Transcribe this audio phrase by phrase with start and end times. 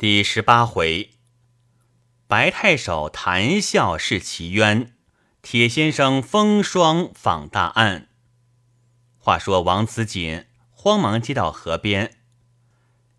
[0.00, 1.10] 第十八回，
[2.26, 4.94] 白太守谈笑是其冤，
[5.42, 8.08] 铁先生风霜访大案。
[9.18, 12.16] 话说王子锦慌忙接到河边，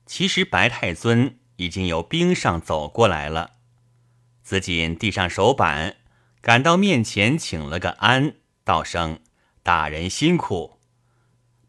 [0.07, 3.57] 其实白太尊已经由冰上走过来了。
[4.41, 5.97] 子锦递上手板，
[6.41, 9.19] 赶到面前，请了个安，道声
[9.61, 10.79] ：“大人辛苦。”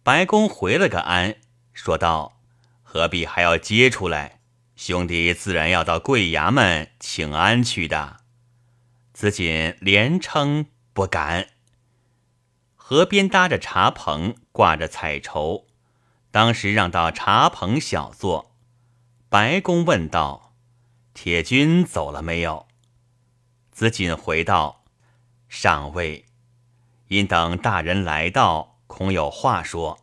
[0.02, 1.36] 白公回了个安，
[1.74, 2.40] 说道
[2.82, 4.38] ：“何必还要接出来？”
[4.84, 8.16] 兄弟自然要到贵衙门请安去的。
[9.12, 11.50] 子锦连称不敢。
[12.74, 15.68] 河边搭着茶棚，挂着彩绸，
[16.32, 18.56] 当时让到茶棚小坐。
[19.28, 20.56] 白公问道
[21.14, 22.66] ：“铁军走了没有？”
[23.70, 24.82] 子锦回道
[25.48, 26.24] ：“尚未，
[27.06, 30.00] 因等大人来到，恐有话说。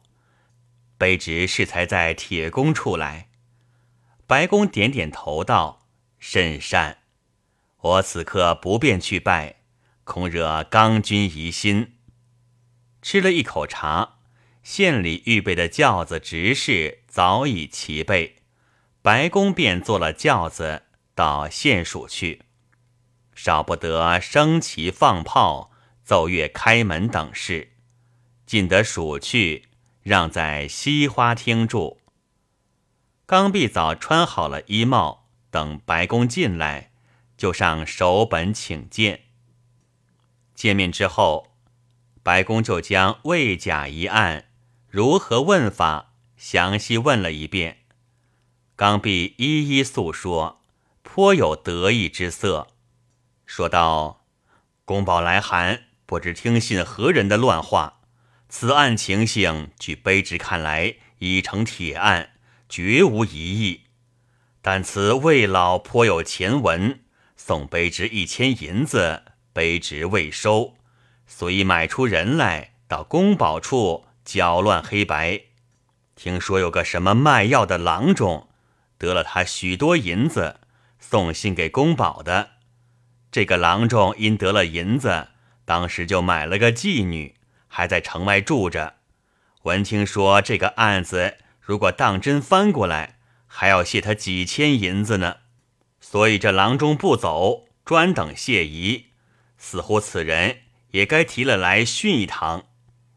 [0.98, 3.26] 卑职适才在铁公处来。”
[4.30, 5.88] 白公点点头道
[6.20, 7.00] ：“甚善，
[7.78, 9.56] 我此刻不便去拜，
[10.04, 11.96] 恐惹刚君疑心。”
[13.02, 14.20] 吃了一口茶，
[14.62, 18.36] 县里预备的轿子执事早已齐备，
[19.02, 20.84] 白公便坐了轿子
[21.16, 22.44] 到县署去，
[23.34, 25.72] 少不得升旗放炮、
[26.04, 27.72] 奏乐开门等事。
[28.46, 29.70] 进得署去，
[30.04, 31.99] 让在西花厅住。
[33.30, 36.90] 刚必早穿好了衣帽，等白公进来，
[37.38, 39.26] 就上手本请见。
[40.56, 41.52] 见面之后，
[42.24, 44.46] 白公就将魏甲一案
[44.88, 47.82] 如何问法详细问了一遍。
[48.76, 50.64] 刚必一一诉说，
[51.04, 52.70] 颇有得意之色，
[53.46, 54.26] 说道
[54.86, 58.00] ：“公宝来函，不知听信何人的乱话。
[58.50, 62.32] 此案情形，据卑职看来，已成铁案。”
[62.70, 63.86] 绝无疑义，
[64.62, 67.00] 但此魏老颇有前文，
[67.36, 70.76] 送卑职一千银子，卑职未收，
[71.26, 75.42] 所以买出人来到宫保处搅乱黑白。
[76.16, 78.50] 听说有个什么卖药的郎中，
[79.00, 80.60] 得了他许多银子，
[81.00, 82.52] 送信给宫保的。
[83.32, 85.30] 这个郎中因得了银子，
[85.66, 87.34] 当时就买了个妓女，
[87.68, 88.98] 还在城外住着。
[89.64, 91.38] 闻听说这个案子。
[91.70, 95.36] 如果当真翻过来，还要谢他几千银子呢。
[96.02, 99.10] 所以这郎中不走，专等谢仪。
[99.56, 100.62] 似乎此人
[100.94, 102.66] 也该提了来训一堂，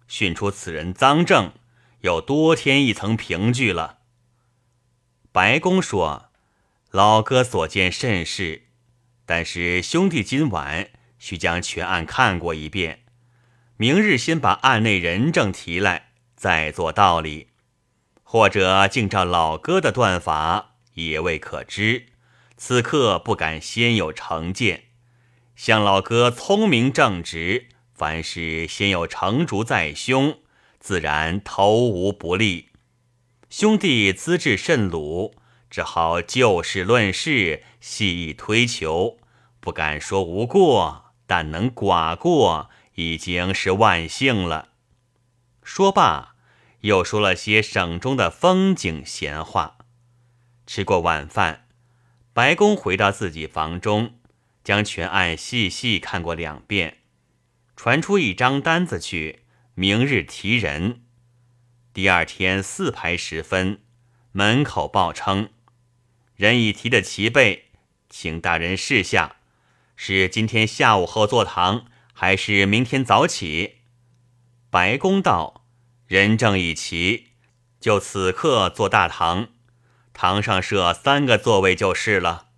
[0.06, 1.54] 训出此人赃证，
[2.02, 4.00] 又多添一层凭据了。
[5.32, 6.26] 白公说
[6.92, 8.64] ：“老哥所见甚是，
[9.24, 13.04] 但是兄弟今晚需将全案看过一遍，
[13.78, 17.48] 明日先把案内人证提来，再做道理。”
[18.32, 22.06] 或者竟照老哥的断法，也未可知。
[22.56, 24.84] 此刻不敢先有成见，
[25.54, 30.38] 像老哥聪明正直，凡事先有成竹在胸，
[30.80, 32.70] 自然投无不利。
[33.50, 35.34] 兄弟资质甚鲁，
[35.68, 39.18] 只好就事论事，细意推求，
[39.60, 44.70] 不敢说无过，但能寡过，已经是万幸了。
[45.62, 46.31] 说罢。
[46.82, 49.78] 又说了些省中的风景闲话。
[50.66, 51.66] 吃过晚饭，
[52.32, 54.14] 白公回到自己房中，
[54.62, 56.98] 将全案细细看过两遍，
[57.76, 59.40] 传出一张单子去，
[59.74, 61.02] 明日提人。
[61.92, 63.82] 第二天四排时分，
[64.32, 65.50] 门口报称，
[66.36, 67.66] 人已提的齐备，
[68.08, 69.36] 请大人示下，
[69.94, 73.78] 是今天下午后坐堂，还是明天早起？
[74.70, 75.61] 白公道。
[76.06, 77.28] 人证已齐，
[77.80, 79.48] 就此刻坐大堂，
[80.12, 82.48] 堂上设三个座位就是了。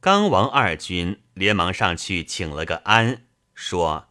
[0.00, 3.22] 刚王二军连忙上去请了个安，
[3.54, 4.08] 说：“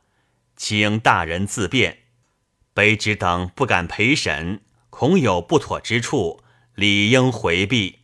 [0.56, 2.04] 请大人自便，
[2.74, 6.42] 卑职等不敢陪审，恐有不妥之处，
[6.76, 8.00] 理应回避。”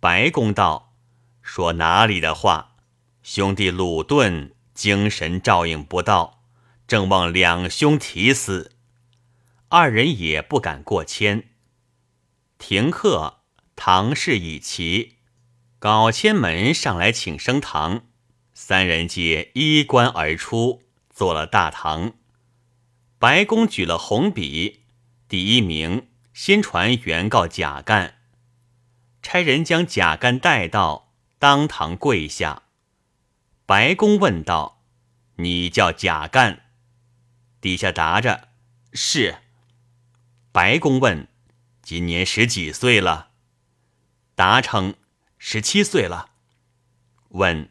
[0.00, 0.94] 白公道
[1.42, 2.76] ：“说哪里的话？
[3.22, 6.42] 兄弟鲁钝，精神照应不到，
[6.86, 8.70] 正望两兄提死。”
[9.76, 11.48] 二人也不敢过谦。
[12.58, 13.40] 停课，
[13.74, 15.16] 堂事已齐，
[15.80, 18.04] 搞千门上来请升堂，
[18.52, 22.12] 三人皆衣冠而出，坐了大堂。
[23.18, 24.84] 白公举了红笔，
[25.26, 28.18] 第一名先传原告贾干，
[29.22, 32.62] 差人将贾干带到当堂跪下。
[33.66, 34.84] 白公问道
[35.38, 36.66] ：“你叫贾干？”
[37.60, 38.50] 底下答着
[38.94, 39.38] ：“是。”
[40.54, 41.26] 白公问
[41.82, 43.32] ：“今年十几岁了？”
[44.36, 44.94] 答称
[45.36, 46.30] ：“十七岁了。
[47.30, 47.68] 问：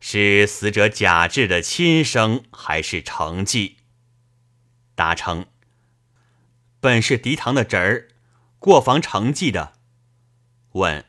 [0.00, 3.76] 是死者贾至的亲生还是成继？
[4.94, 5.44] 答称：
[6.80, 8.08] 本是狄堂的侄儿，
[8.58, 9.74] 过房成继的。
[10.70, 11.04] 问：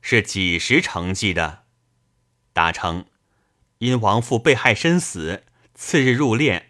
[0.00, 1.64] 是几时成继的？
[2.52, 3.06] 答称：
[3.78, 5.42] 因亡父被害身死，
[5.74, 6.66] 次日入殓，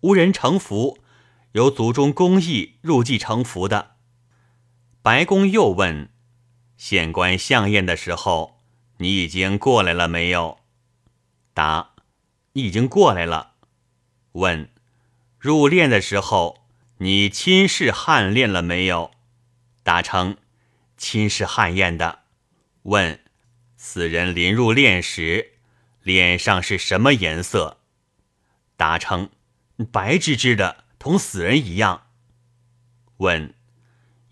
[0.00, 0.98] 无人成服，
[1.56, 3.96] 由族中公义入继成服的。
[5.00, 6.10] 白公又问：
[6.76, 8.60] 县官相验的时候，
[8.98, 10.58] 你已经过来了没有？
[11.54, 11.94] 答：
[12.52, 13.54] 已经过来了。
[14.32, 14.68] 问：
[15.38, 16.66] 入殓的时候，
[16.98, 19.12] 你亲试汗练了没有？
[19.82, 20.36] 答称：
[20.98, 22.18] 亲试汗验的。
[22.82, 23.18] 问：
[23.78, 25.52] 死人临入殓时，
[26.02, 27.78] 脸上是什么颜色？
[28.76, 29.30] 答称：
[29.90, 32.08] 白吱吱的，同死人一样。
[33.18, 33.54] 问：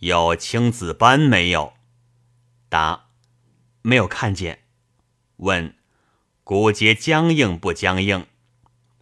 [0.00, 1.74] 有青紫斑没有？
[2.68, 3.10] 答：
[3.82, 4.64] 没有看见。
[5.36, 5.76] 问：
[6.42, 8.26] 骨节僵硬不僵硬？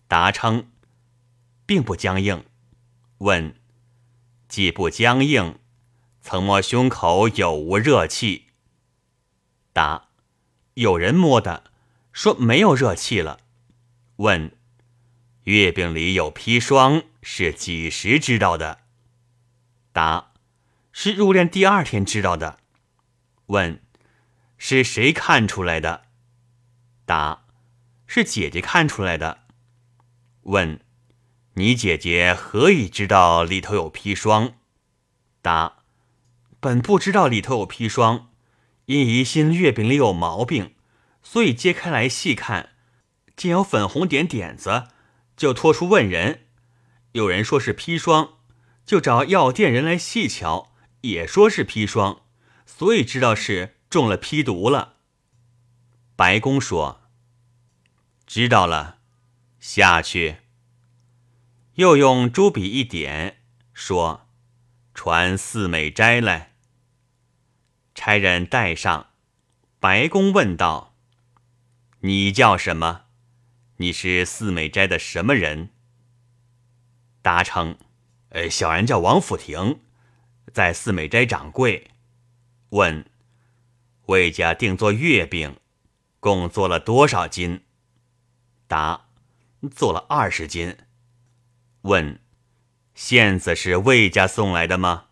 [0.07, 0.71] 答称：
[1.65, 2.45] 并不僵硬。
[3.17, 3.59] 问：
[4.49, 5.59] 既不僵硬，
[6.21, 8.49] 曾摸胸口有无热气？
[9.73, 10.11] 答：
[10.75, 11.73] 有人摸的，
[12.13, 13.41] 说没有热气了。
[14.17, 14.55] 问：
[15.45, 18.81] 月饼里有砒霜，是几时知道的？
[19.93, 20.33] 答：
[20.93, 22.59] 是入殓第二天知道的。
[23.47, 23.81] 问：
[24.59, 26.03] 是谁看出来的？
[27.07, 27.45] 答：
[28.07, 29.45] 是姐姐看出来的。
[30.43, 30.81] 问：
[31.55, 34.55] 你姐姐何以知道里头有砒霜？
[35.41, 35.85] 答：
[36.59, 38.31] 本不知道里头有砒霜，
[38.87, 40.75] 因疑心月饼里有毛病，
[41.23, 42.71] 所以揭开来细看，
[43.37, 44.89] 见有粉红点点子，
[45.37, 46.47] 就拖出问人。
[47.13, 48.39] 有人说是砒霜，
[48.85, 50.73] 就找药店人来细瞧，
[51.03, 52.23] 也说是砒霜，
[52.67, 54.97] 所以知道是中了砒毒了。
[56.17, 57.01] 白公说。
[58.25, 58.99] 知道了，
[59.61, 60.39] 下去。
[61.75, 63.43] 又用朱笔一点，
[63.75, 64.27] 说
[64.95, 66.55] ：“传四美斋来。”
[67.95, 69.09] 差人带上。
[69.79, 70.97] 白公问道
[72.01, 73.03] ：“你叫什么？
[73.77, 75.69] 你是四美斋的什么人？”
[77.23, 77.79] 答称
[78.31, 79.81] ：“呃，小人叫王府亭，
[80.53, 81.91] 在四美斋掌柜。”
[82.71, 83.09] 问
[84.07, 85.57] ：“魏家定做月饼，
[86.21, 87.65] 共做了多少斤？”
[88.67, 89.07] 答：
[89.71, 90.77] 做了二十斤。
[91.83, 92.21] 问：
[92.95, 95.07] 馅子是魏家送来的吗？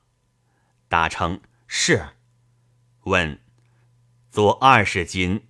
[0.88, 2.08] 答称是。
[3.04, 3.40] 问：
[4.30, 5.46] 做二十斤，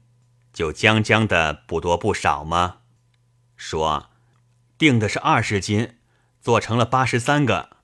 [0.53, 2.81] 就将将的不多不少吗？
[3.57, 4.11] 说：
[4.77, 5.97] 定的是二十斤，
[6.41, 7.77] 做成了八十三个。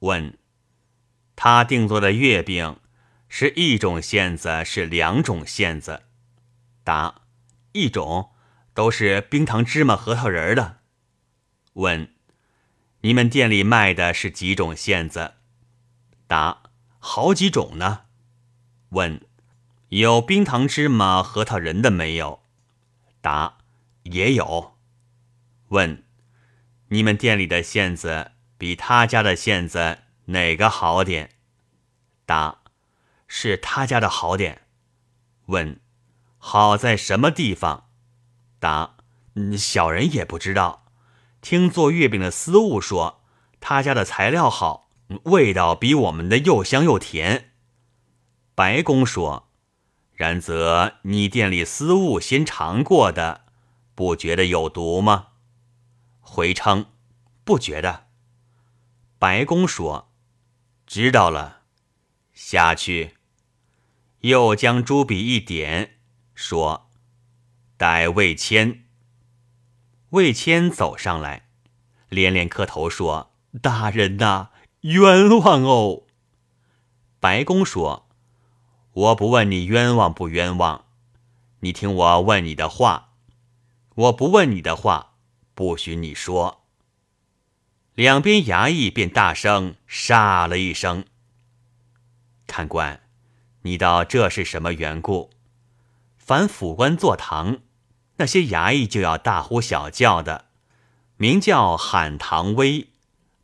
[0.00, 0.38] 问：
[1.34, 2.78] 他定做的月饼
[3.28, 6.02] 是一种馅子，是两种馅子？
[6.84, 7.22] 答：
[7.72, 8.30] 一种。
[8.74, 10.78] 都是冰糖芝麻核桃仁的。
[11.74, 12.14] 问：
[13.02, 15.34] 你们店里卖的是几种馅子？
[16.26, 16.62] 答：
[16.98, 18.04] 好几种呢。
[18.90, 19.20] 问：
[19.88, 22.42] 有冰糖芝麻核桃仁的没有？
[23.20, 23.58] 答：
[24.04, 24.78] 也有。
[25.68, 26.02] 问：
[26.92, 31.30] 你们店里的馅子比他家的馅子哪个好点？
[32.26, 32.58] 答：
[33.26, 34.66] 是他家的好点。
[35.46, 35.80] 问：
[36.36, 37.88] 好在什么地方？
[38.58, 38.96] 答：
[39.56, 40.84] 小人也不知道。
[41.40, 43.22] 听做月饼的司务说，
[43.58, 44.90] 他家的材料好，
[45.24, 47.52] 味道比我们的又香又甜。
[48.54, 49.48] 白公说
[50.12, 53.46] ：“然则你店里司务先尝过的，
[53.94, 55.28] 不觉得有毒吗？”
[56.34, 56.86] 回称
[57.44, 58.06] ：“不觉得。”
[59.20, 60.10] 白公说
[60.88, 61.64] ：“知道了，
[62.32, 63.18] 下去。”
[64.20, 65.98] 又将朱笔一点，
[66.34, 66.88] 说。
[67.76, 68.84] 待魏谦，
[70.10, 71.48] 魏谦走上来，
[72.08, 74.48] 连连磕头说：“大人呐，
[74.80, 76.04] 冤枉哦！”
[77.20, 78.08] 白公说
[78.92, 80.86] ：“我不问你冤枉不冤枉，
[81.60, 83.10] 你听我问你的话。
[83.96, 85.11] 我不问你的话，
[85.62, 86.64] 不许你说。”
[87.94, 91.04] 两边衙役便大声杀了一声。
[92.48, 93.02] 看官，
[93.62, 95.30] 你道这是什么缘故？
[96.18, 97.60] 凡府官坐堂。
[98.16, 100.46] 那些衙役就要大呼小叫的，
[101.16, 102.88] 名叫喊堂威，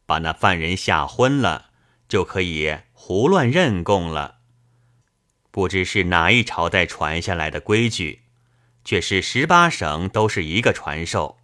[0.04, 1.70] 把那犯人吓昏了，
[2.08, 4.38] 就可以胡乱认供了。
[5.52, 8.22] 不知是哪一朝代传下来的规矩，
[8.84, 11.38] 却是十八省都是一个传授。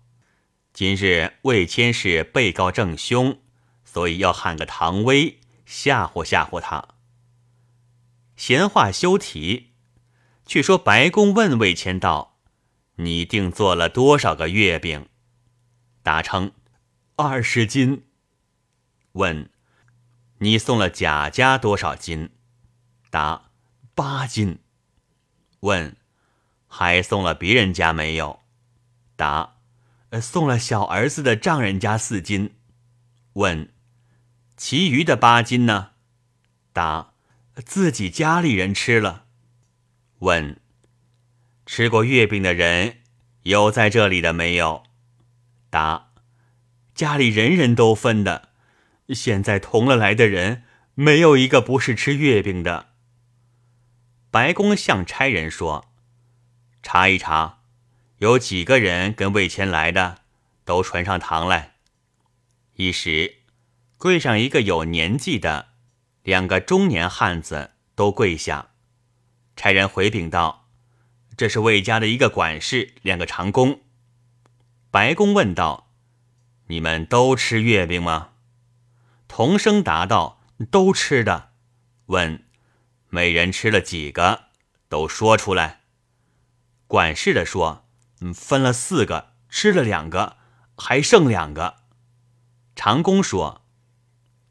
[0.75, 3.39] 今日魏谦是被告正凶，
[3.85, 6.89] 所以要喊个唐威吓唬吓唬他。
[8.35, 9.71] 闲话休提，
[10.45, 12.41] 却说白公问魏谦道
[12.97, 15.09] ：“你定做了多少个月饼？”
[16.03, 16.51] 答称
[17.15, 18.07] ：“二十斤。”
[19.15, 19.49] 问
[20.39, 22.31] ：“你送了贾家多少斤？”
[23.11, 23.51] 答
[23.95, 24.59] ：“八斤。”
[25.61, 25.97] 问
[26.67, 28.41] ：“还送了别人家没有？”
[29.15, 29.54] 答
[30.21, 32.55] ：“送了小儿子的丈人家四斤。”
[33.35, 33.73] 问
[34.57, 35.91] ：“其余的八斤呢？”
[36.73, 37.15] 答
[37.65, 39.27] ：“自己家里人吃了。”
[40.21, 40.61] 问
[41.67, 42.99] ：“吃过月饼的人
[43.43, 44.85] 有在这里的没有？”
[45.71, 46.11] 答
[46.95, 48.51] ：“家里人人都分的。
[49.09, 50.63] 现在同了来的人，
[50.95, 52.91] 没有一个不是吃月饼的。”
[54.31, 55.93] 白公向差人说
[56.83, 57.61] ：“查一查，
[58.19, 60.19] 有几个人跟魏谦来的，
[60.65, 61.75] 都传上堂来。”
[62.77, 63.39] 一时，
[63.97, 65.69] 柜上一个有年纪的。
[66.23, 68.71] 两个中年汉子都跪下，
[69.57, 70.71] 差人回禀道
[71.37, 73.83] ：“这是魏家的一个管事，两个长工。”
[74.91, 75.91] 白公问道
[76.69, 78.31] ：“你们都吃月饼吗？”
[79.29, 80.41] 同声答道
[80.71, 81.51] ：“都吃的。”
[82.07, 82.45] 问
[83.11, 84.45] ：“每人吃了几个？
[84.89, 85.83] 都说出来。”
[86.89, 87.84] 管事的说
[88.33, 90.37] ：“分了四个，吃了两个，
[90.77, 91.79] 还剩两个。”
[92.77, 93.63] 长工说：“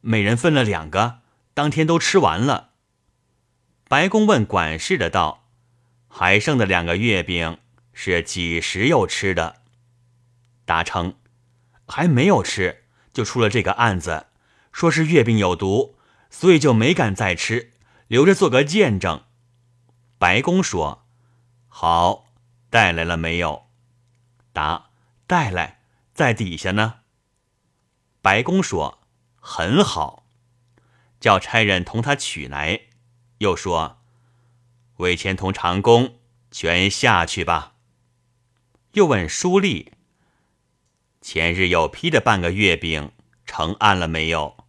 [0.01, 1.21] 每人分了两个。”
[1.55, 2.71] 当天都吃完了。
[3.87, 5.45] 白公问管事的道
[6.09, 7.59] ：“还剩的两个月饼
[7.93, 9.61] 是几时又吃的？”
[10.65, 11.17] 答称
[11.85, 14.25] ：“还没有吃，就出了这个案子，
[14.71, 15.95] 说是月饼有毒，
[16.31, 17.73] 所以就没敢再吃，
[18.07, 19.25] 留着做个见证。”
[20.17, 21.05] 白公说
[21.69, 22.25] ：“好，
[22.71, 23.62] 带来了没有？”
[24.53, 24.91] 答
[25.27, 25.81] ：“带来，
[26.13, 27.01] 在底下呢。”
[28.21, 28.99] 白公说
[29.35, 30.25] ：“很好。”
[31.19, 32.81] 叫差人同他取来，
[33.39, 34.01] 又说
[34.97, 36.19] ：“魏谦同长工
[36.51, 37.75] 全下去吧。”
[38.93, 39.93] 又问书吏
[41.19, 43.11] ：“前日有批的半个月饼
[43.45, 44.65] 成案了没有？”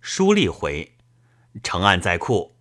[0.00, 0.96] 书吏回
[1.62, 2.56] ：“成案在库。”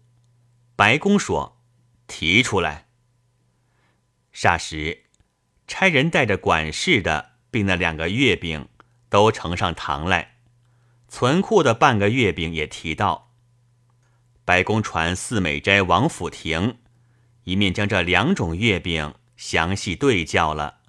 [0.77, 1.59] 白公说
[2.07, 2.87] ：“提出来。”
[4.31, 5.05] 霎时，
[5.67, 8.69] 差人带着管事的，并那两个月饼
[9.09, 10.37] 都呈上堂来。
[11.09, 13.33] 存库的半个月饼也提到，
[14.43, 16.77] 白公传四美斋王府亭，
[17.43, 20.79] 一面将这两种月饼详细对教了，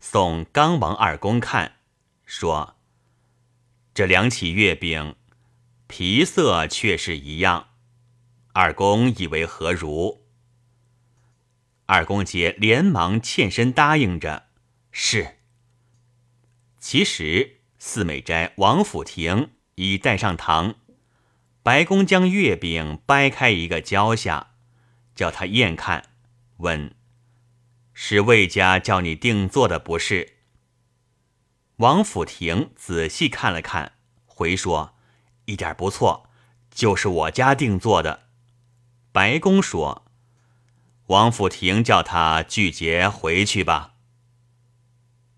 [0.00, 1.76] 送刚王二公看，
[2.24, 2.76] 说
[3.94, 5.16] ：“这两起月饼
[5.86, 7.68] 皮色却是一样。”
[8.52, 10.25] 二公以为何如？
[11.86, 14.48] 二公姐连忙欠身答应着
[14.92, 15.38] ：“是。”
[16.78, 19.50] 其实四美斋王府亭。
[19.78, 20.76] 已带上堂，
[21.62, 24.54] 白公将月饼掰开一个交下，
[25.14, 26.08] 叫他验看，
[26.56, 26.94] 问
[27.92, 30.38] ：“是魏家叫你定做的不是？”
[31.76, 33.92] 王府亭仔细看了看，
[34.24, 34.96] 回说
[35.44, 36.30] ：“一点不错，
[36.70, 38.30] 就是我家定做的。”
[39.12, 40.05] 白公说
[41.06, 43.94] ：“王府亭叫他拒绝回去吧。”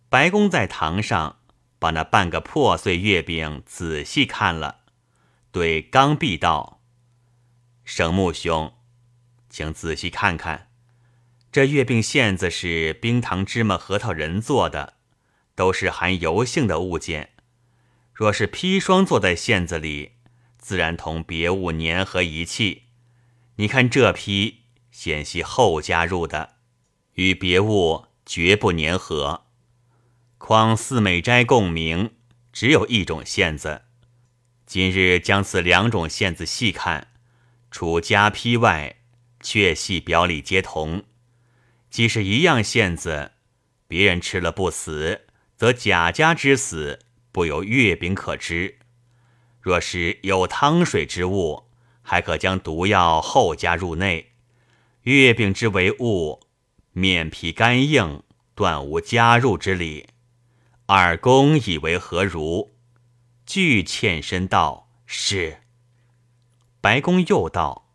[0.09, 1.37] 白公在堂上。
[1.81, 4.81] 把那半个破碎月饼仔细看了，
[5.53, 6.83] 对刚弼道
[7.87, 8.75] ：“生木兄，
[9.49, 10.73] 请仔细看看，
[11.53, 14.95] 这月饼馅子是冰糖芝麻核桃仁做的，
[15.55, 17.31] 都是含油性的物件。
[18.13, 20.15] 若是砒霜做在馅子里，
[20.59, 22.87] 自然同别物粘合一气。
[23.55, 24.63] 你看这批
[24.99, 26.57] 显系后加入的，
[27.15, 29.45] 与别物绝不粘合。”
[30.39, 32.17] 况四美斋共名，
[32.53, 33.83] 只有一种线子。
[34.67, 37.13] 今日将此两种线子细看，
[37.71, 38.97] 除加批外，
[39.41, 41.05] 确系表里皆同。
[41.89, 43.31] 即是一样线子，
[43.87, 45.27] 别人吃了不死，
[45.57, 46.99] 则贾家之死
[47.31, 48.81] 不由月饼可知。
[49.61, 51.69] 若是有汤水之物，
[52.03, 54.28] 还可将毒药后加入内。
[55.09, 56.39] 月饼之为物，
[56.93, 58.23] 面皮干硬，
[58.55, 60.09] 断无加入之理。
[60.85, 62.75] 二公以为何如？
[63.47, 65.63] 俱欠身道是。
[66.83, 67.91] 白公又道：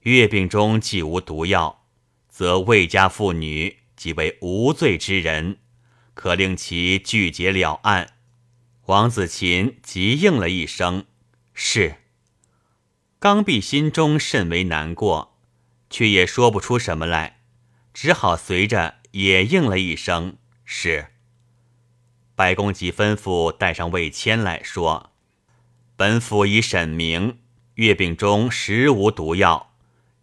[0.00, 1.86] 月饼中既无毒药，
[2.28, 5.60] 则魏家妇女即为无罪之人，
[6.12, 8.16] 可令其拒绝了案。
[8.84, 11.06] 王子琴即应了一声
[11.54, 11.94] 是。
[13.18, 15.37] 刚愎心中甚为难过，
[15.90, 17.40] 却也说不出什么来，
[17.92, 21.08] 只好随着也应了一声是。
[22.34, 25.10] 白公即吩咐带上魏谦来说
[25.96, 27.38] ：“本府已审明，
[27.74, 29.72] 月饼中实无毒药，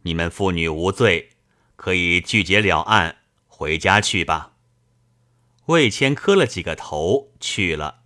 [0.04, 1.32] 你们妇女无罪，
[1.76, 3.18] 可以拒结了案，
[3.48, 4.54] 回家去吧。
[5.66, 8.02] 魏谦磕了几个头，去了。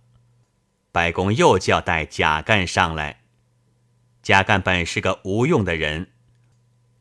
[0.90, 3.20] 白公又叫带贾干上来。
[4.22, 6.10] 贾干本是个无用的人，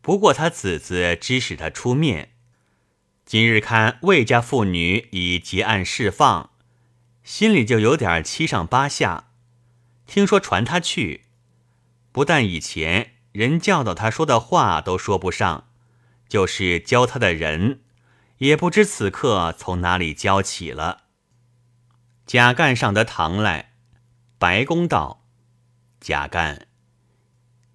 [0.09, 2.31] 不过他子子指使他出面。
[3.27, 6.49] 今日看魏家妇女已结案释放，
[7.23, 9.25] 心里就有点七上八下。
[10.07, 11.25] 听说传他去，
[12.11, 15.67] 不但以前人教导他说的话都说不上。
[16.27, 17.81] 就是教他的人，
[18.39, 21.03] 也不知此刻从哪里教起了。
[22.25, 23.73] 贾干上得堂来，
[24.39, 25.23] 白公道
[26.01, 26.65] ：“贾干，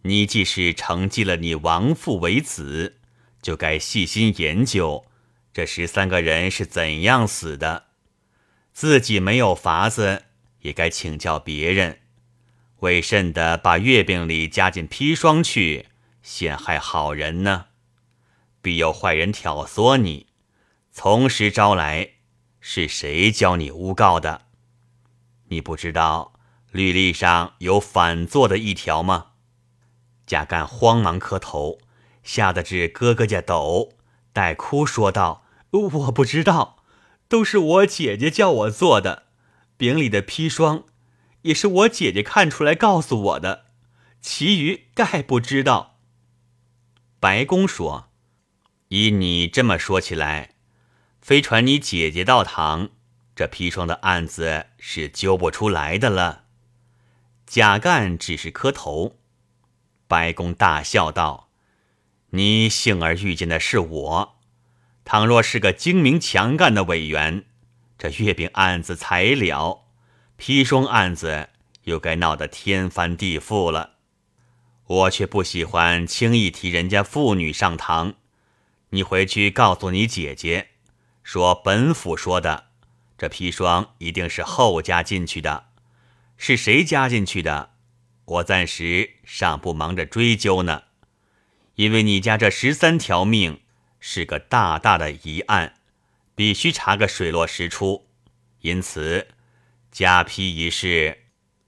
[0.06, 2.98] 你既是承继了你亡父为子，
[3.40, 5.06] 就该细心研究
[5.52, 7.86] 这十三个人是怎样死的。
[8.74, 10.24] 自己没有法子，
[10.60, 12.00] 也该请教别人。
[12.80, 15.86] 为甚的把月饼里加进砒霜去，
[16.22, 17.66] 陷害好人呢？”
[18.60, 20.26] 必有坏人挑唆你，
[20.92, 22.10] 从实招来，
[22.60, 24.42] 是谁教你诬告的？
[25.48, 26.34] 你不知道
[26.72, 29.32] 律例上有反坐的一条吗？
[30.26, 31.78] 贾干慌忙磕头，
[32.22, 33.92] 吓得直咯咯家抖，
[34.32, 36.82] 带哭说道：“我不知道，
[37.28, 39.24] 都是我姐姐叫我做的。
[39.76, 40.84] 饼里的砒霜，
[41.42, 43.66] 也是我姐姐看出来告诉我的，
[44.20, 45.98] 其余概不知道。”
[47.20, 48.10] 白公说。
[48.88, 50.50] 依你这么说起来，
[51.20, 52.90] 非传你姐姐到堂，
[53.34, 56.44] 这砒霜的案子是揪不出来的了。
[57.44, 59.16] 贾干只是磕头，
[60.06, 61.48] 白公大笑道
[62.30, 64.36] ：“你幸而遇见的是我，
[65.04, 67.44] 倘若是个精明强干的委员，
[67.98, 69.84] 这月饼案子才了，
[70.38, 71.48] 砒霜案子
[71.84, 73.94] 又该闹得天翻地覆了。
[74.86, 78.14] 我却不喜欢轻易提人家妇女上堂。”
[78.90, 80.68] 你回去告诉你姐姐，
[81.24, 82.66] 说本府说的，
[83.18, 85.66] 这砒霜一定是后加进去的，
[86.36, 87.73] 是谁加进去的？
[88.26, 90.84] 我暂时尚不忙着追究呢，
[91.74, 93.60] 因为你家这十三条命
[94.00, 95.74] 是个大大的疑案，
[96.34, 98.06] 必须查个水落石出，
[98.60, 99.28] 因此
[99.92, 101.24] 加批一事，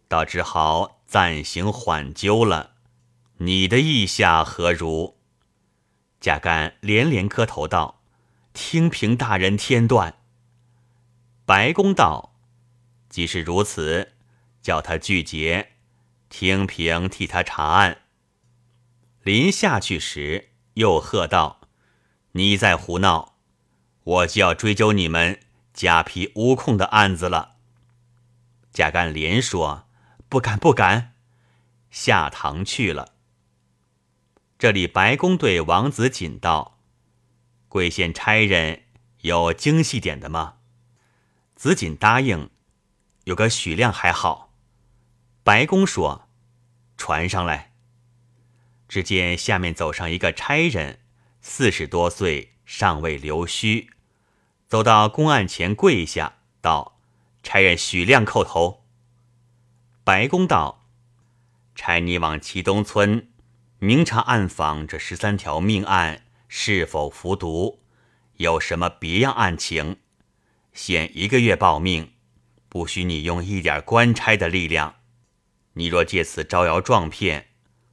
[0.09, 2.73] 倒只好暂行缓究了。
[3.38, 5.19] 你的意下何如？
[6.21, 8.03] 贾干连连磕头道
[8.55, 10.16] ：“听凭大人天断。”
[11.45, 12.35] 白公道
[13.11, 14.14] ：“即使如此，
[14.62, 15.76] 叫他拒绝，
[16.38, 18.03] 听凭替他查案。”
[19.25, 21.62] 临下去时，又喝道
[22.33, 23.38] ：“你再胡闹，
[24.05, 25.40] 我就要追究你们
[25.72, 27.55] 假皮无控的案子了。”
[28.70, 29.88] 贾干连说
[30.29, 31.14] ：“不敢，不敢。”
[31.90, 33.14] 下堂去了。
[34.59, 36.79] 这里白公对王子锦道
[37.70, 38.83] ：“贵县差人
[39.22, 40.59] 有精细点的吗？”
[41.57, 42.51] 子锦答应
[43.25, 44.53] ：“有个许亮还好。”
[45.42, 46.25] 白公说
[46.97, 47.73] ：“传上来。”
[48.89, 51.01] 只见下面走上一个差人，
[51.41, 53.91] 四十多岁，尚未留须，
[54.69, 57.01] 走到公案前跪下道
[57.43, 58.85] ：“差人许亮叩头。”
[60.05, 60.87] 白公道
[61.75, 63.29] ：“差你往祁东村。”
[63.79, 67.83] 明察暗访这十三条命案是否服毒，
[68.39, 69.99] 有什么别样案情？
[70.73, 72.13] 限一个月报命，
[72.71, 74.96] 不许你用一点官差的力量。
[75.79, 77.49] 你若借此招摇撞骗，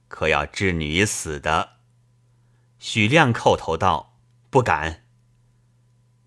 [0.08, 1.76] 可要置女于死的。
[2.78, 4.18] 许亮叩头道
[4.48, 5.04] ：“不敢。”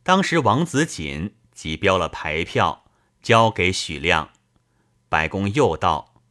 [0.04, 2.86] 当时王子锦即标了牌票，
[3.22, 4.30] 交给许亮。
[5.10, 6.22] 白公又道：“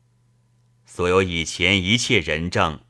[0.86, 2.80] 所有以前一切人证。”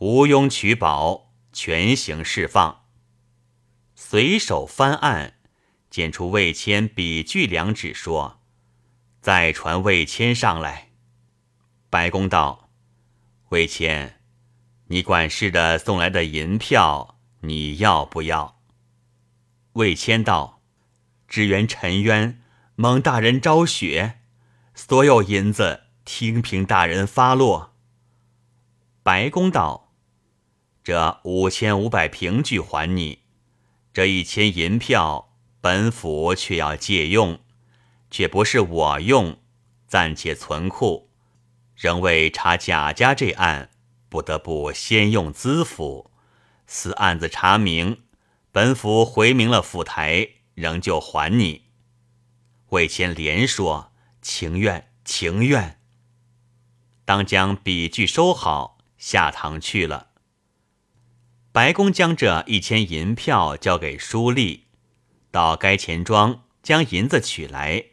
[0.00, 2.86] 无庸取保，全行释放。
[3.94, 5.34] 随手翻案，
[5.90, 8.40] 见出魏谦笔据两纸，说
[9.20, 10.89] ：“再传魏谦上来。”
[11.90, 12.70] 白公道
[13.50, 14.20] ：“魏谦，
[14.86, 18.60] 你管事的送来的银票，你要不要？”
[19.74, 20.62] 魏谦道
[21.26, 22.40] ：“只缘沉冤，
[22.76, 24.20] 蒙大人昭雪，
[24.72, 27.74] 所有银子听凭大人发落。”
[29.02, 29.88] 白公道。
[30.82, 33.24] 这五千五百凭据还你，
[33.92, 37.40] 这一千银票，本府却要借用，
[38.10, 39.38] 却不是我用，
[39.86, 41.09] 暂且存库。
[41.80, 43.70] 仍为查贾家这案，
[44.10, 46.10] 不得不先用资府。
[46.66, 48.02] 此案子查明，
[48.52, 51.70] 本府回明了府台，仍旧还你。
[52.68, 55.80] 魏谦连说情愿，情愿。
[57.06, 60.08] 当将笔据收好，下堂去了。
[61.50, 64.64] 白公将这一千银票交给书吏，
[65.30, 67.86] 到该钱庄将银子取来，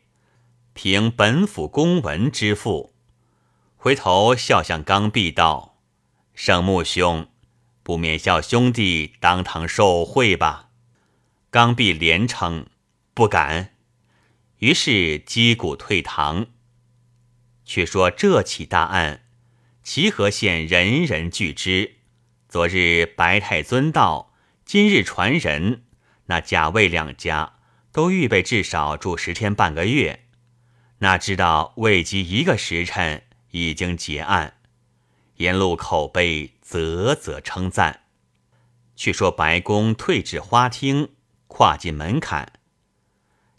[0.73, 2.96] 凭本府公文支付。
[3.77, 5.77] 回头笑向刚愎道
[6.33, 7.29] ：“圣穆兄，
[7.83, 10.69] 不免笑兄弟当堂受贿吧？”
[11.49, 12.65] 刚愎连称
[13.13, 13.75] 不敢。
[14.57, 16.47] 于是击鼓退堂。
[17.63, 19.23] 却说这起大案，
[19.83, 21.97] 齐河县人人俱知。
[22.49, 24.33] 昨日白太尊到，
[24.65, 25.83] 今日传人，
[26.25, 27.59] 那贾魏两家
[27.91, 30.25] 都预备至少住十天半个月。
[30.99, 33.26] 哪知道未及一个时辰，
[33.65, 34.55] 已经结案。
[35.37, 38.01] 沿路口碑啧啧称赞。
[38.95, 41.09] 却说白公退至花厅，
[41.45, 42.53] 跨进门槛，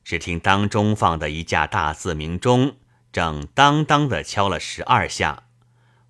[0.02, 2.76] 只听当中放的一架大四明钟，
[3.12, 5.44] 正当当的敲了十二下，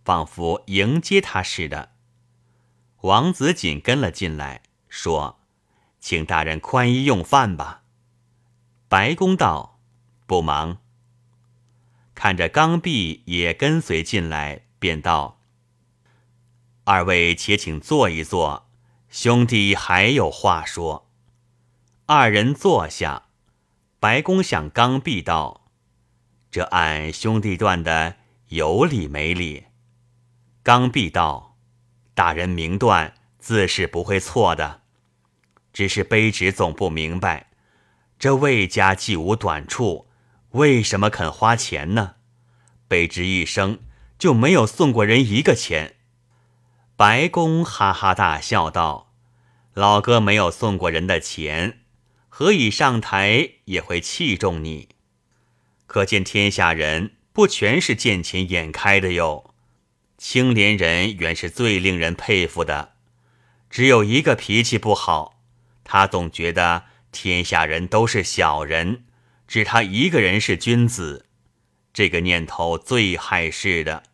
[0.02, 1.90] 仿佛迎接他似的。
[3.02, 5.38] 王子紧跟了进来，说
[6.00, 7.82] ：“请大人宽衣用饭吧。”
[8.88, 9.78] 白公道
[10.26, 10.78] ：“不忙。”
[12.18, 15.38] 看着刚愎也跟随进来，便道
[16.82, 18.68] ：“二位且请坐一坐，
[19.08, 21.08] 兄弟还有话说。”
[22.06, 23.28] 二人坐下，
[24.00, 25.68] 白公向刚愎道
[26.50, 28.16] ：“这案兄弟断的
[28.48, 29.66] 有理没理？”
[30.64, 31.56] 刚愎道。
[32.14, 34.80] 大人明断，自是不会错的。
[35.72, 37.50] 只是卑职总不明白，
[38.18, 40.07] 这魏家既无短处，
[40.52, 42.16] 为什么肯花钱呢？
[42.88, 43.80] 卑职一生
[44.18, 45.96] 就没有送过人一个钱。
[46.96, 49.12] 白公哈哈大笑道
[49.74, 51.80] ：“老哥没有送过人的钱，
[52.28, 54.88] 何以上台也会器重你？
[55.86, 59.54] 可见天下人不全是见钱眼开的哟。”
[60.18, 62.94] 青莲人原是最令人佩服的，
[63.70, 65.38] 只有一个脾气不好。
[65.84, 69.04] 他总觉得天下人都是小人，
[69.48, 71.26] 只他一个人是君子。
[71.92, 74.04] 这个念头最害事的，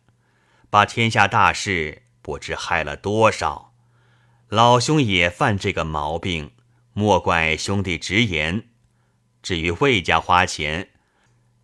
[0.71, 3.75] 把天下大事不知害了多少。
[4.47, 6.53] 老兄也犯这个毛病，
[6.93, 8.69] 莫怪兄弟直言。
[9.43, 10.89] 至于魏家花钱，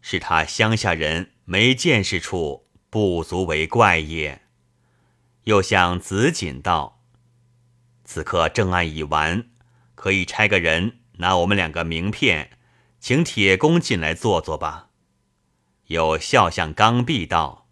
[0.01, 2.67] 是他乡下人没见识处。
[2.91, 4.41] 不足为怪也。
[5.45, 7.01] 又向子锦道
[8.03, 9.45] ：“此刻正案已完，
[9.95, 12.51] 可以差个人拿我们两个名片，
[13.01, 14.87] 请铁公进来坐坐吧。”
[15.87, 17.67] 有笑向刚愎道：“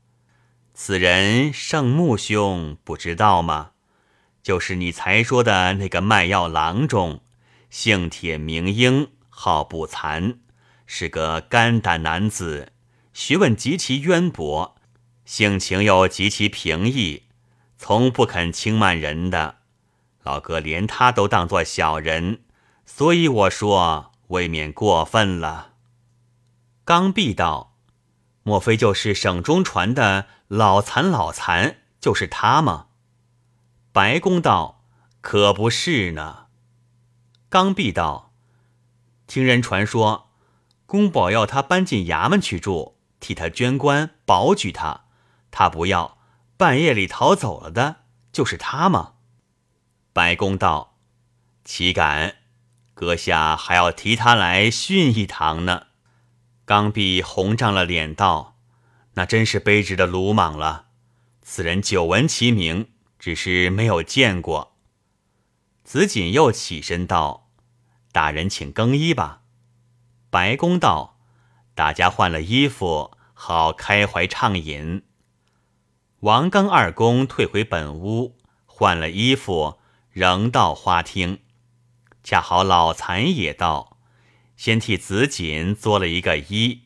[0.73, 3.71] 此人圣穆兄不知道吗？
[4.43, 7.21] 就是你才说的那个卖药郎中，
[7.69, 10.39] 姓铁名英，号不残，
[10.85, 12.73] 是个肝胆男子，
[13.13, 14.75] 学问极其渊博。”
[15.23, 17.25] 性情又极其平易，
[17.77, 19.57] 从不肯轻慢人的。
[20.23, 22.41] 老哥连他都当作小人，
[22.83, 25.73] 所以我说未免过分了。
[26.83, 27.75] 刚愎道
[28.41, 31.11] ：“莫非就是省中传的老残？
[31.11, 32.87] 老残就是他吗？”
[33.93, 34.83] 白公道
[35.21, 36.47] ：“可不是呢。”
[37.49, 38.33] 刚愎道
[39.27, 40.29] ：“听人传说，
[40.85, 45.05] 公保要他搬进衙门去住，替他捐官，保举他。”
[45.51, 46.19] 他不要，
[46.57, 49.13] 半夜里逃走了的，就是他吗？
[50.13, 50.97] 白公道
[51.65, 52.35] ：“岂敢！
[52.99, 55.87] 阁下还要提他来训一堂呢。”
[56.67, 58.57] 刚愎红涨了脸道
[59.15, 60.87] ：“那真是卑职的鲁莽了。
[61.41, 64.75] 此人久闻其名，只是没有见过。”
[65.85, 67.49] 子锦又起身道
[68.11, 69.43] ：“大人请更衣吧。”
[70.29, 71.17] 白公道
[71.73, 75.03] ：“大家换了衣服，好开怀畅饮。”
[76.19, 78.35] 王庚二公退回本屋，
[78.65, 79.79] 换了衣服，
[80.11, 81.39] 仍到花厅。
[82.29, 83.97] 恰好老残也道，
[84.55, 86.81] 先替子锦作了一个揖，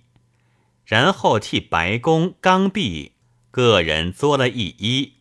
[0.85, 3.11] 然后替白公、刚愎
[3.51, 5.15] 个人作了一揖，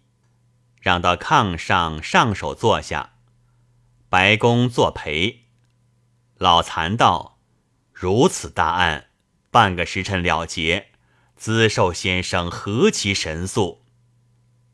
[0.81, 3.15] 让到炕上上手坐下。
[4.09, 5.47] 白公作陪。
[6.39, 7.41] 老残道
[7.93, 9.09] ：“如此大案，
[9.51, 10.91] 半个时辰了结，
[11.35, 13.83] 子寿先生何其神速！”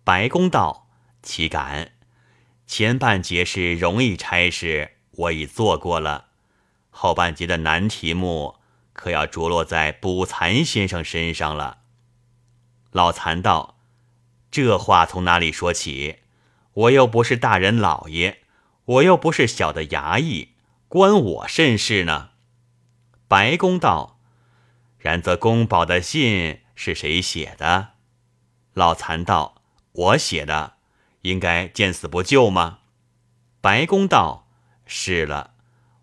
[0.04, 0.90] 白公道
[1.24, 1.92] ：“岂敢？
[2.66, 6.26] 前半截是容易差事，我已做过了。
[6.90, 8.57] 后半节的难题目，
[8.92, 11.78] 可要着落在卜残先生身上了。”
[12.92, 13.76] 老残道
[14.50, 16.20] ：“这话从哪里说起？
[16.72, 18.38] 我又不是大人老爷，
[18.85, 20.54] 我又不是小的衙役，
[20.88, 22.31] 关我甚事呢？”
[23.28, 24.18] 白公道
[24.98, 27.90] ：“然则公保的信是谁写的？”
[28.74, 29.57] 老残道。
[29.90, 30.74] 我写的，
[31.22, 32.78] 应该见死不救吗？
[33.61, 34.46] 白公道
[34.90, 35.53] ：“是了，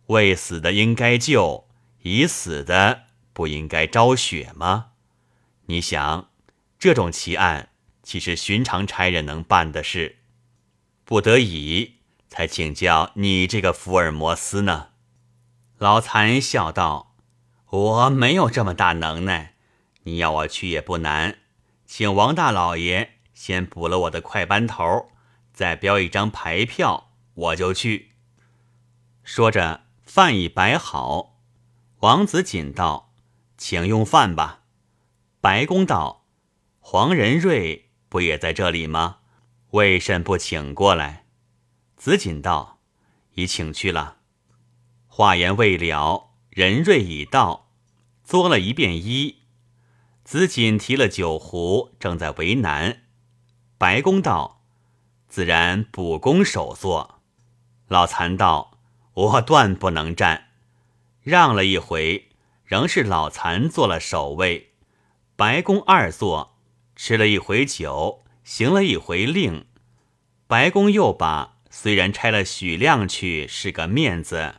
[0.05, 1.67] 未死的应该救，
[2.03, 4.91] 已死的不应该昭雪吗？
[5.65, 6.29] 你想，
[6.77, 7.69] 这种奇案
[8.03, 10.19] 岂是寻常差人能办的事？
[11.03, 11.95] 不得已
[12.29, 14.89] 才请教你这个福尔摩斯呢。”
[15.79, 17.15] 老残笑道
[17.71, 19.55] ：“我没有这么大能耐，
[20.03, 21.39] 你要我去也不难，
[21.87, 25.09] 请王大老爷先补了我的快班头，
[25.51, 28.14] 再标一张牌票。”我就去。
[29.25, 31.39] 说着，饭已摆好。
[32.01, 33.11] 王子锦道
[33.57, 34.61] ：“请用饭吧。”
[35.41, 36.27] 白公道
[36.79, 39.17] ：“黄仁瑞不也在这里吗？
[39.71, 41.25] 为甚不请过来？”
[41.97, 42.79] 子锦道
[43.33, 44.17] ：“已请去了。”
[45.09, 47.71] 话言未了，仁瑞已到，
[48.23, 49.37] 作了一遍揖。
[50.23, 53.01] 子锦提了酒壶，正在为难。
[53.79, 54.61] 白公道
[55.27, 57.21] ：“自然补公首座。”
[57.89, 58.74] 老残道
[59.15, 60.49] ：“我断不能战。”
[61.25, 62.29] 让了一回，
[62.63, 64.73] 仍是老残做了守卫。
[65.35, 66.55] 白公二坐，
[66.95, 69.65] 吃了一回酒，行了一回令。
[70.45, 74.57] 白公又把虽然差了许亮去是个面子，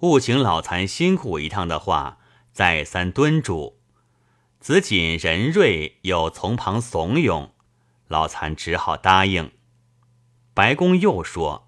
[0.00, 2.16] 务请老残辛苦一趟的话，
[2.50, 3.78] 再三敦嘱。
[4.58, 7.50] 子锦、仁瑞又从旁怂恿，
[8.08, 9.52] 老残只好答应。
[10.54, 11.65] 白公又说。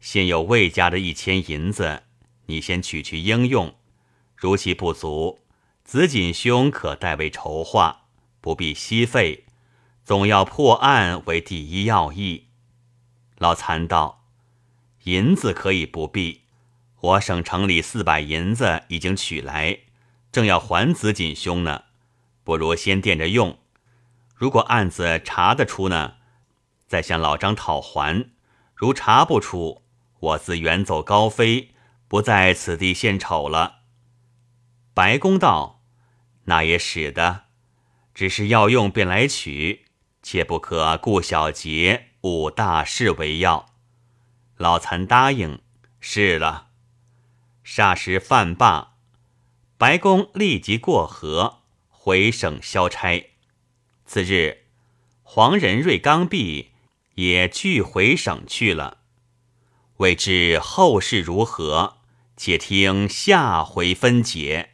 [0.00, 2.04] 现有魏家的一千银子，
[2.46, 3.74] 你先取去应用。
[4.34, 5.40] 如其不足，
[5.84, 8.06] 子锦兄可代为筹划，
[8.40, 9.44] 不必息费。
[10.02, 12.48] 总要破案为第一要义。
[13.36, 14.24] 老残道
[15.04, 16.40] ：“银子可以不必，
[17.00, 19.80] 我省城里四百银子已经取来，
[20.32, 21.84] 正要还子锦兄呢。
[22.42, 23.58] 不如先垫着用。
[24.34, 26.14] 如果案子查得出呢，
[26.88, 28.30] 再向老张讨还；
[28.74, 29.82] 如查不出，”
[30.20, 31.70] 我自远走高飞，
[32.06, 33.80] 不在此地献丑了。
[34.92, 35.82] 白公道
[36.44, 37.44] ：“那也使得，
[38.14, 39.86] 只是要用便来取，
[40.22, 43.66] 切不可顾小节，误大事为要。”
[44.58, 45.62] 老残答应
[46.00, 46.68] ：“是了。”
[47.64, 48.96] 霎时饭罢，
[49.78, 53.30] 白公立即过河回省消差。
[54.04, 54.64] 次日，
[55.22, 56.72] 黄仁瑞、刚毕
[57.14, 58.99] 也俱回省去了。
[60.00, 61.96] 未知后事如何，
[62.34, 64.69] 且听下回分解。